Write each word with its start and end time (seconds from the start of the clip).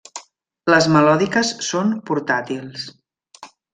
Les 0.73 0.87
melòdiques 0.95 1.51
són 1.67 1.91
portàtils. 2.11 2.89